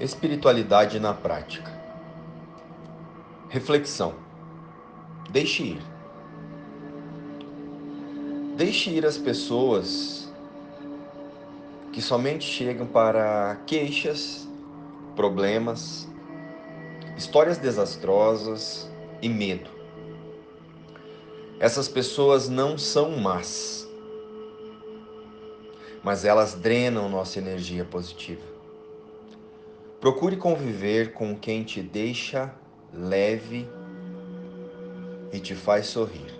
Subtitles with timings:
[0.00, 1.70] Espiritualidade na prática.
[3.48, 4.14] Reflexão.
[5.30, 5.82] Deixe ir.
[8.56, 10.32] Deixe ir as pessoas
[11.92, 14.48] que somente chegam para queixas,
[15.14, 16.08] problemas,
[17.16, 18.90] histórias desastrosas
[19.22, 19.70] e medo.
[21.60, 23.88] Essas pessoas não são más,
[26.02, 28.53] mas elas drenam nossa energia positiva.
[30.04, 32.54] Procure conviver com quem te deixa
[32.92, 33.66] leve
[35.32, 36.30] e te faz sorrir.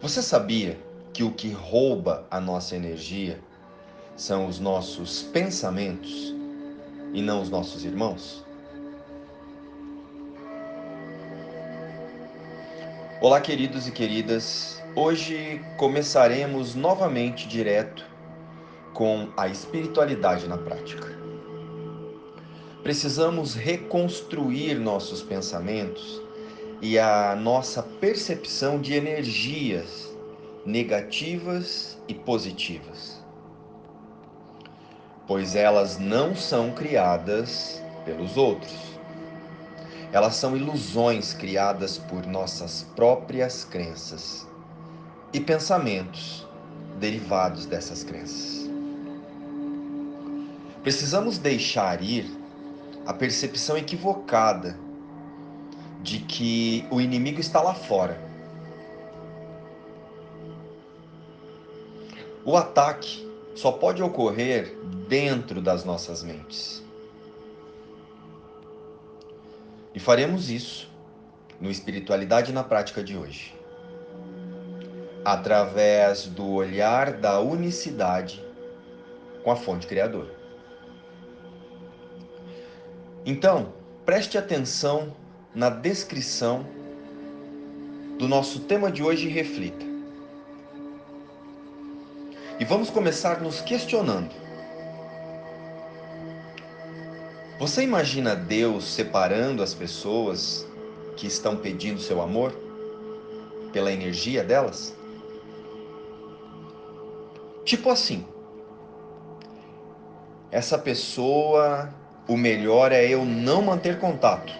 [0.00, 0.76] Você sabia
[1.12, 3.38] que o que rouba a nossa energia
[4.16, 6.34] são os nossos pensamentos
[7.14, 8.44] e não os nossos irmãos?
[13.20, 14.82] Olá, queridos e queridas.
[14.96, 18.10] Hoje começaremos novamente direto
[19.02, 21.08] com a espiritualidade na prática.
[22.84, 26.22] Precisamos reconstruir nossos pensamentos
[26.80, 30.08] e a nossa percepção de energias
[30.64, 33.20] negativas e positivas,
[35.26, 39.00] pois elas não são criadas pelos outros.
[40.12, 44.46] Elas são ilusões criadas por nossas próprias crenças
[45.32, 46.46] e pensamentos
[47.00, 48.61] derivados dessas crenças.
[50.82, 52.26] Precisamos deixar ir
[53.06, 54.76] a percepção equivocada
[56.02, 58.20] de que o inimigo está lá fora.
[62.44, 66.82] O ataque só pode ocorrer dentro das nossas mentes.
[69.94, 70.90] E faremos isso
[71.60, 73.54] no Espiritualidade na Prática de hoje,
[75.24, 78.44] através do olhar da unicidade
[79.44, 80.41] com a fonte criadora.
[83.24, 83.72] Então,
[84.04, 85.14] preste atenção
[85.54, 86.66] na descrição
[88.18, 89.84] do nosso tema de hoje e reflita.
[92.58, 94.30] E vamos começar nos questionando.
[97.60, 100.66] Você imagina Deus separando as pessoas
[101.16, 102.52] que estão pedindo seu amor
[103.72, 104.96] pela energia delas?
[107.64, 108.26] Tipo assim,
[110.50, 111.88] essa pessoa
[112.28, 114.52] o melhor é eu não manter contato.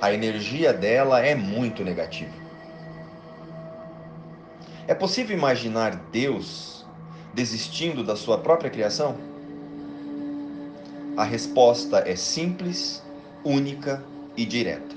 [0.00, 2.32] A energia dela é muito negativa.
[4.88, 6.86] É possível imaginar Deus
[7.34, 9.16] desistindo da sua própria criação?
[11.16, 13.02] A resposta é simples,
[13.44, 14.02] única
[14.36, 14.96] e direta.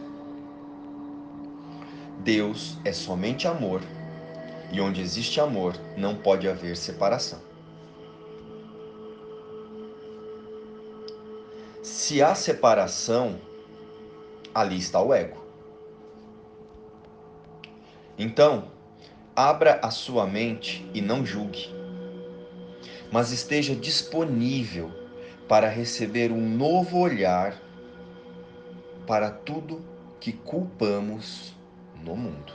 [2.19, 3.81] Deus é somente amor,
[4.71, 7.39] e onde existe amor não pode haver separação.
[12.03, 13.39] Se há separação,
[14.53, 15.41] ali está o ego.
[18.19, 18.65] Então,
[19.33, 21.69] abra a sua mente e não julgue,
[23.09, 24.91] mas esteja disponível
[25.47, 27.57] para receber um novo olhar
[29.07, 29.81] para tudo
[30.19, 31.53] que culpamos
[32.03, 32.51] no mundo.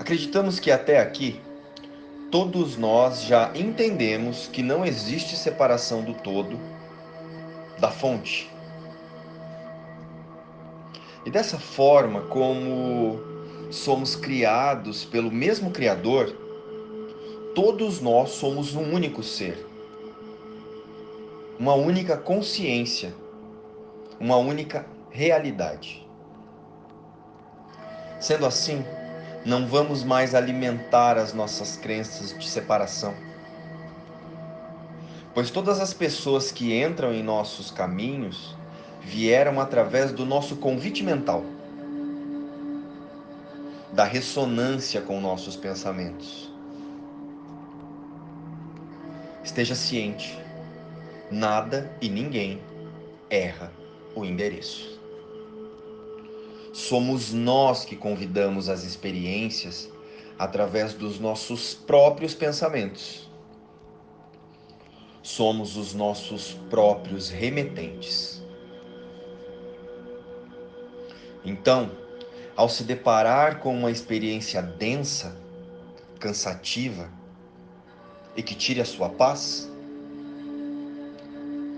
[0.00, 1.42] Acreditamos que até aqui
[2.34, 6.58] todos nós já entendemos que não existe separação do todo
[7.78, 8.50] da fonte.
[11.24, 13.20] E dessa forma, como
[13.70, 16.36] somos criados pelo mesmo Criador,
[17.54, 19.64] todos nós somos um único ser,
[21.56, 23.14] uma única consciência,
[24.18, 26.04] uma única realidade.
[28.18, 28.84] Sendo assim,
[29.44, 33.14] não vamos mais alimentar as nossas crenças de separação.
[35.34, 38.56] Pois todas as pessoas que entram em nossos caminhos
[39.02, 41.44] vieram através do nosso convite mental,
[43.92, 46.50] da ressonância com nossos pensamentos.
[49.42, 50.38] Esteja ciente,
[51.30, 52.62] nada e ninguém
[53.28, 53.70] erra
[54.14, 54.93] o endereço.
[56.74, 59.88] Somos nós que convidamos as experiências
[60.36, 63.30] através dos nossos próprios pensamentos.
[65.22, 68.42] Somos os nossos próprios remetentes.
[71.44, 71.92] Então,
[72.56, 75.36] ao se deparar com uma experiência densa,
[76.18, 77.08] cansativa
[78.34, 79.70] e que tire a sua paz,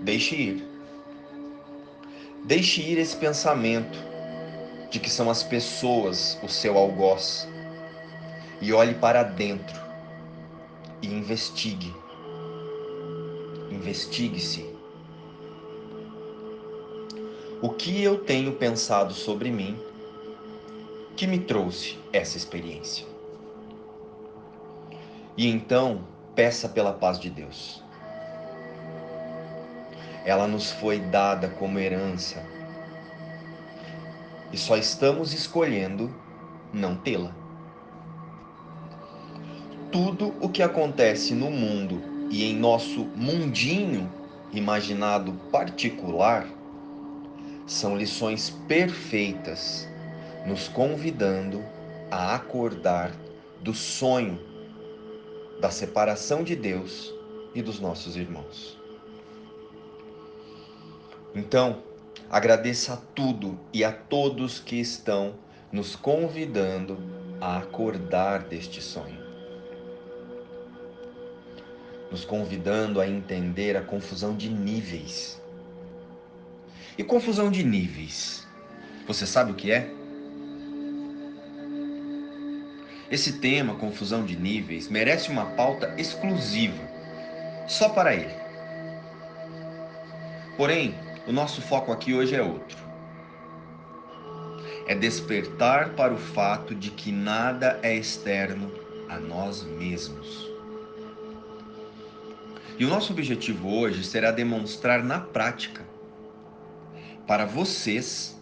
[0.01, 0.67] deixe ir.
[2.45, 4.16] Deixe ir esse pensamento
[4.89, 7.47] de que são as pessoas o seu algoz
[8.61, 9.79] e olhe para dentro
[11.01, 11.93] e investigue.
[13.69, 14.65] Investigue-se.
[17.61, 19.77] O que eu tenho pensado sobre mim
[21.15, 23.05] que me trouxe essa experiência?
[25.35, 27.83] E então, peça pela paz de Deus.
[30.25, 32.43] Ela nos foi dada como herança
[34.51, 36.13] e só estamos escolhendo
[36.73, 37.35] não tê-la.
[39.91, 44.11] Tudo o que acontece no mundo e em nosso mundinho
[44.51, 46.47] imaginado particular
[47.65, 49.87] são lições perfeitas,
[50.45, 51.63] nos convidando
[52.09, 53.11] a acordar
[53.61, 54.39] do sonho
[55.59, 57.13] da separação de Deus
[57.53, 58.77] e dos nossos irmãos.
[61.33, 61.83] Então,
[62.29, 65.35] agradeça a tudo e a todos que estão
[65.71, 66.97] nos convidando
[67.39, 69.25] a acordar deste sonho.
[72.11, 75.41] Nos convidando a entender a confusão de níveis.
[76.97, 78.47] E confusão de níveis,
[79.05, 79.91] você sabe o que é?
[83.09, 86.83] Esse tema, confusão de níveis, merece uma pauta exclusiva,
[87.67, 88.33] só para ele.
[90.57, 90.95] Porém,
[91.27, 92.77] o nosso foco aqui hoje é outro.
[94.87, 98.71] É despertar para o fato de que nada é externo
[99.09, 100.49] a nós mesmos.
[102.79, 105.85] E o nosso objetivo hoje será demonstrar na prática
[107.25, 108.41] para vocês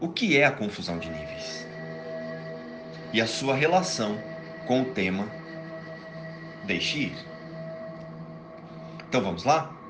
[0.00, 1.66] o que é a confusão de níveis
[3.12, 4.16] e a sua relação
[4.66, 5.28] com o tema
[6.64, 7.16] Deixe ir.
[9.08, 9.81] Então vamos lá?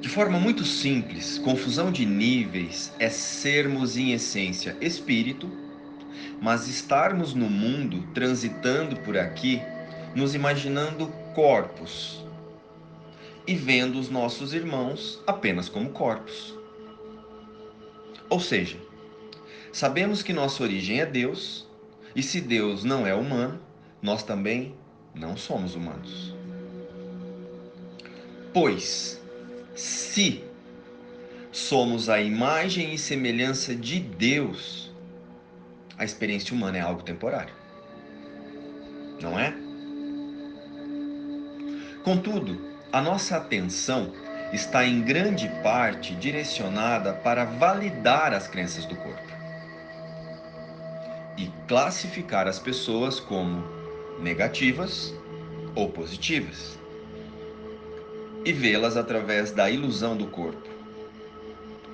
[0.00, 5.50] De forma muito simples, confusão de níveis é sermos em essência espírito,
[6.40, 9.62] mas estarmos no mundo, transitando por aqui,
[10.14, 12.24] nos imaginando corpos
[13.46, 16.54] e vendo os nossos irmãos apenas como corpos.
[18.28, 18.76] Ou seja,
[19.72, 21.66] sabemos que nossa origem é Deus,
[22.14, 23.60] e se Deus não é humano,
[24.02, 24.74] nós também
[25.14, 26.34] não somos humanos.
[28.52, 29.22] Pois,
[29.76, 30.42] se
[31.52, 34.90] somos a imagem e semelhança de Deus,
[35.98, 37.54] a experiência humana é algo temporário.
[39.20, 39.54] Não é?
[42.02, 42.58] Contudo,
[42.92, 44.12] a nossa atenção
[44.52, 49.36] está em grande parte direcionada para validar as crenças do corpo
[51.36, 53.62] e classificar as pessoas como
[54.20, 55.12] negativas
[55.74, 56.78] ou positivas
[58.46, 60.70] e vê-las através da ilusão do corpo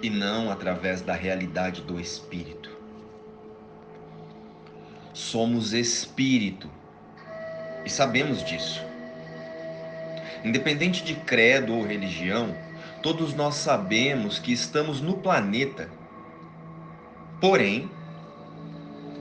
[0.02, 2.70] e não através da realidade do espírito.
[5.14, 6.68] Somos espírito
[7.86, 8.84] e sabemos disso.
[10.44, 12.54] Independente de credo ou religião,
[13.02, 15.88] todos nós sabemos que estamos no planeta.
[17.40, 17.90] Porém,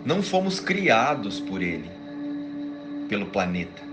[0.03, 1.89] não fomos criados por ele,
[3.07, 3.90] pelo planeta.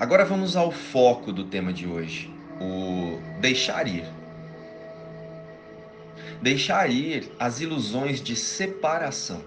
[0.00, 4.06] Agora vamos ao foco do tema de hoje, o deixar ir.
[6.40, 9.44] Deixar ir as ilusões de separação.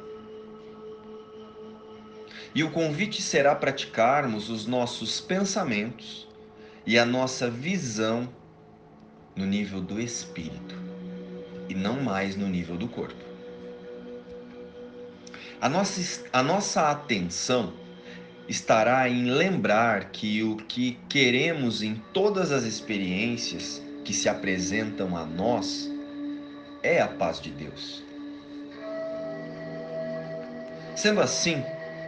[2.53, 6.27] E o convite será praticarmos os nossos pensamentos
[6.85, 8.29] e a nossa visão
[9.35, 10.75] no nível do espírito
[11.67, 13.25] e não mais no nível do corpo.
[15.59, 17.73] A nossa, a nossa atenção
[18.53, 25.25] estará em lembrar que o que queremos em todas as experiências que se apresentam a
[25.25, 25.91] nós
[26.83, 28.03] é a paz de Deus.
[30.95, 31.63] Sendo assim,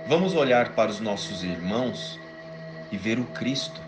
[0.07, 2.19] vamos olhar para os nossos irmãos
[2.91, 3.81] e ver o Cristo.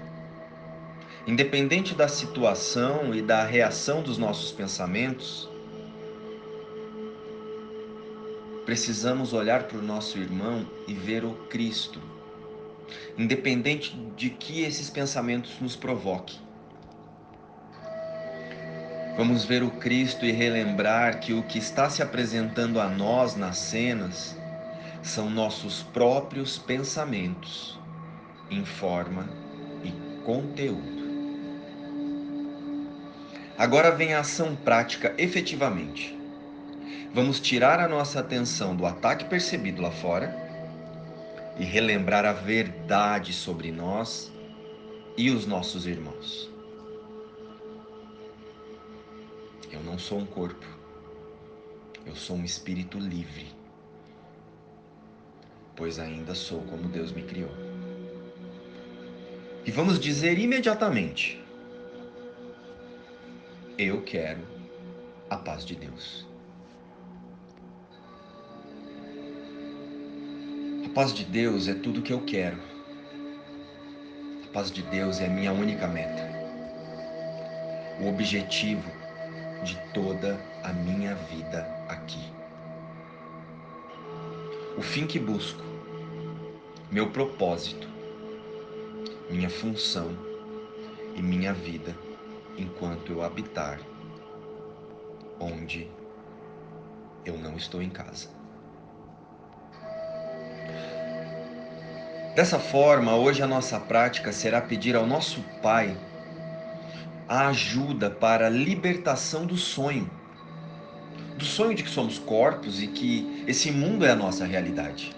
[1.28, 5.48] Independente da situação e da reação dos nossos pensamentos,
[8.66, 12.17] precisamos olhar para o nosso irmão e ver o Cristo
[13.18, 16.40] independente de que esses pensamentos nos provoquem.
[19.18, 23.58] Vamos ver o Cristo e relembrar que o que está se apresentando a nós nas
[23.58, 24.38] cenas
[25.02, 27.80] são nossos próprios pensamentos
[28.52, 29.28] em forma
[29.84, 29.92] e
[30.24, 31.08] conteúdo.
[33.58, 36.16] Agora vem a ação prática efetivamente.
[37.12, 40.47] Vamos tirar a nossa atenção do ataque percebido lá fora
[41.60, 44.32] e relembrar a verdade sobre nós
[45.18, 46.50] e os nossos irmãos.
[49.72, 50.66] Eu não sou um corpo,
[52.06, 53.48] eu sou um espírito livre.
[55.76, 57.52] pois ainda sou como Deus me criou.
[59.66, 61.44] E vamos dizer imediatamente:
[63.78, 64.42] Eu quero
[65.30, 66.26] a paz de Deus.
[70.98, 72.58] Paz de Deus é tudo que eu quero.
[74.44, 76.28] A paz de Deus é a minha única meta.
[78.02, 78.90] O objetivo
[79.64, 82.34] de toda a minha vida aqui.
[84.76, 85.62] O fim que busco,
[86.90, 87.88] meu propósito,
[89.30, 90.10] minha função
[91.14, 91.96] e minha vida
[92.58, 93.80] enquanto eu habitar
[95.40, 95.88] onde
[97.24, 98.37] eu não estou em casa.
[102.38, 105.98] Dessa forma, hoje a nossa prática será pedir ao nosso Pai
[107.28, 110.08] a ajuda para a libertação do sonho.
[111.36, 115.16] Do sonho de que somos corpos e que esse mundo é a nossa realidade.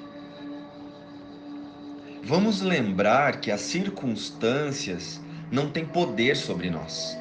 [2.24, 5.20] Vamos lembrar que as circunstâncias
[5.52, 7.18] não têm poder sobre nós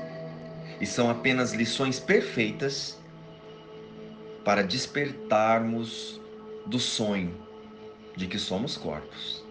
[0.81, 2.97] e são apenas lições perfeitas
[4.45, 6.21] para despertarmos
[6.67, 7.35] do sonho
[8.17, 9.48] de que somos corpos.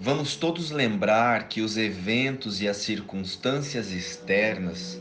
[0.00, 5.00] Vamos todos lembrar que os eventos e as circunstâncias externas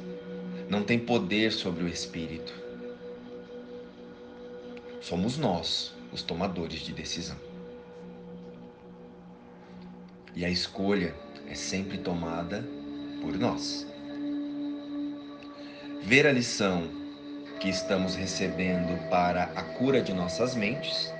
[0.67, 2.51] não têm poder sobre o espírito.
[4.99, 7.37] Somos nós os tomadores de decisão.
[10.35, 11.13] E a escolha
[11.47, 12.67] é sempre tomada
[13.21, 13.85] por nós.
[16.01, 16.89] Ver a lição
[17.59, 21.13] que estamos recebendo para a cura de nossas mentes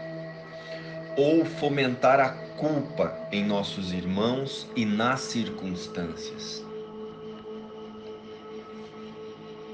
[1.16, 6.66] ou fomentar a culpa em nossos irmãos e nas circunstâncias.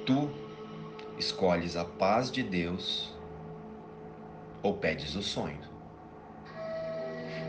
[0.05, 0.29] Tu
[1.17, 3.13] escolhes a paz de Deus
[4.61, 5.61] ou pedes o sonho.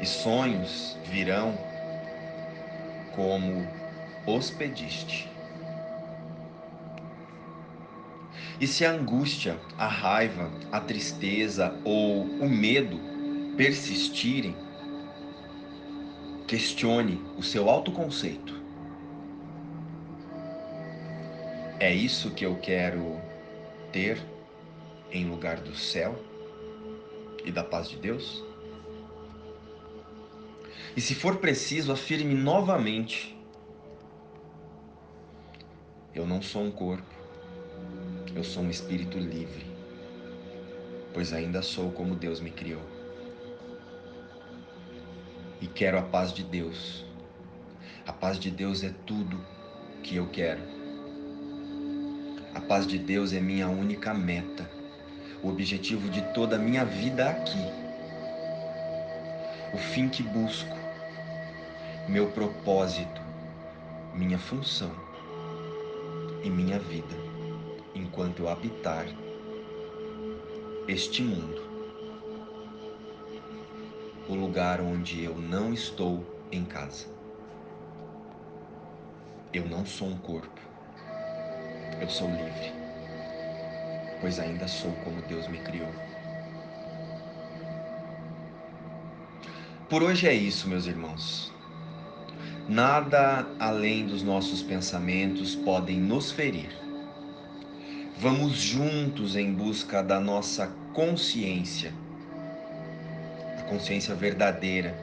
[0.01, 1.59] E sonhos virão
[3.17, 3.67] como
[4.27, 5.29] os pediste.
[8.61, 13.01] E se a angústia, a raiva, a tristeza ou o medo
[13.57, 14.64] persistirem,
[16.47, 18.63] questione o seu autoconceito.
[21.81, 23.21] É isso que eu quero
[23.93, 24.23] ter
[25.11, 26.19] em lugar do céu
[27.45, 28.43] e da paz de Deus?
[30.97, 33.37] E se for preciso, afirme novamente:
[36.15, 37.15] Eu não sou um corpo,
[38.35, 39.67] eu sou um espírito livre,
[41.13, 42.83] pois ainda sou como Deus me criou.
[45.61, 47.05] E quero a paz de Deus.
[48.07, 49.41] A paz de Deus é tudo
[50.03, 50.61] que eu quero.
[52.55, 54.71] A paz de Deus é minha única meta,
[55.43, 57.65] o objetivo de toda a minha vida aqui.
[59.73, 60.77] O fim que busco,
[62.09, 63.21] meu propósito,
[64.15, 64.93] minha função
[66.43, 67.25] e minha vida
[67.95, 69.07] enquanto eu habitar
[70.89, 71.63] este mundo,
[74.29, 77.07] o lugar onde eu não estou em casa.
[79.53, 80.61] Eu não sou um corpo,
[82.01, 82.73] eu sou livre,
[84.21, 85.93] pois ainda sou como Deus me criou.
[89.89, 91.53] Por hoje é isso, meus irmãos.
[92.69, 96.71] Nada além dos nossos pensamentos podem nos ferir.
[98.19, 101.93] Vamos juntos em busca da nossa consciência,
[103.69, 104.95] consciência verdadeira,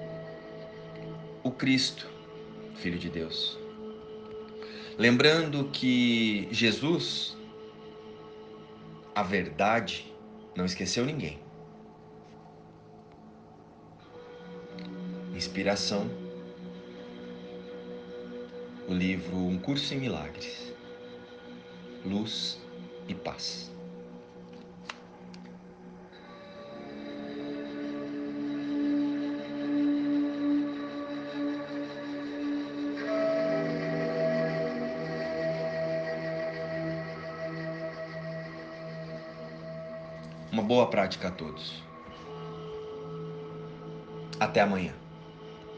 [1.44, 2.08] o Cristo,
[2.76, 3.58] Filho de Deus.
[4.98, 7.38] Lembrando que Jesus,
[9.16, 10.14] a verdade,
[10.56, 11.40] não esqueceu ninguém.
[15.34, 16.10] Inspiração
[18.92, 20.74] o livro Um Curso em Milagres,
[22.06, 22.60] Luz
[23.08, 23.71] e Paz.
[40.82, 41.84] Boa prática a todos.
[44.40, 45.01] Até amanhã.